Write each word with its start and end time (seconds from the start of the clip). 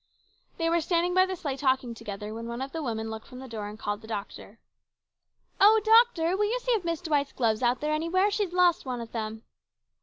They 0.57 0.67
were 0.67 0.81
standing 0.81 1.13
by 1.13 1.27
the 1.27 1.35
sleigh 1.35 1.57
talking 1.57 1.93
together 1.93 2.33
when 2.33 2.47
one 2.47 2.59
of 2.59 2.71
the 2.71 2.81
women 2.81 3.11
looked 3.11 3.27
from 3.27 3.37
the 3.37 3.47
door 3.47 3.67
and 3.67 3.77
called 3.77 4.01
the 4.01 4.07
doctor." 4.07 4.57
Oh, 5.61 5.79
doctor, 5.83 6.35
will 6.35 6.45
you 6.49 6.57
see 6.59 6.71
if 6.71 6.83
Miss 6.83 7.01
Dwight's 7.01 7.33
glove 7.33 7.53
is 7.57 7.61
out 7.61 7.81
there 7.81 7.93
anywhere? 7.93 8.31
She's 8.31 8.51
lost 8.51 8.83
one 8.83 8.99
of 8.99 9.11
them." 9.11 9.43